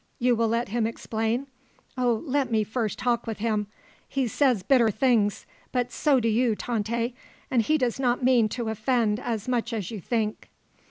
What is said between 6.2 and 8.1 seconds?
you, Tante; and he does